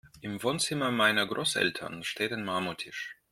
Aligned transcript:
Im 0.21 0.41
Wohnzimmer 0.41 0.89
meiner 0.89 1.27
Großeltern 1.27 2.03
steht 2.03 2.33
ein 2.33 2.43
Marmortisch. 2.43 3.17